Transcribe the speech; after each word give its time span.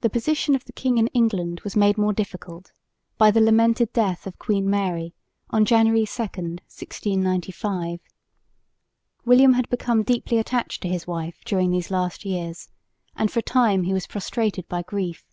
The 0.00 0.08
position 0.08 0.54
of 0.54 0.64
the 0.64 0.72
king 0.72 0.96
in 0.96 1.08
England 1.08 1.60
was 1.60 1.76
made 1.76 1.98
more 1.98 2.14
difficult 2.14 2.72
by 3.18 3.30
the 3.30 3.42
lamented 3.42 3.92
death 3.92 4.26
of 4.26 4.38
Queen 4.38 4.70
Mary 4.70 5.12
on 5.50 5.66
January 5.66 6.06
2,1695. 6.06 8.00
William 9.26 9.52
had 9.52 9.68
become 9.68 10.02
deeply 10.02 10.38
attached 10.38 10.80
to 10.80 10.88
his 10.88 11.06
wife 11.06 11.42
during 11.44 11.70
these 11.70 11.90
last 11.90 12.24
years, 12.24 12.70
and 13.16 13.30
for 13.30 13.40
a 13.40 13.42
time 13.42 13.82
he 13.82 13.92
was 13.92 14.06
prostrated 14.06 14.66
by 14.66 14.80
grief. 14.80 15.26